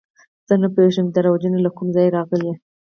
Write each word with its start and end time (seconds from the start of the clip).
زه 0.47 0.53
نه 0.61 0.67
پوهېږم 0.73 1.07
چې 1.09 1.13
دا 1.15 1.19
رواجونه 1.25 1.57
له 1.65 1.69
کومه 1.75 1.91
ځایه 1.95 2.13
راغلي. 2.17 2.51